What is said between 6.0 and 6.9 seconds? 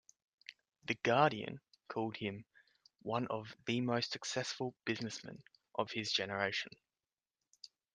generation".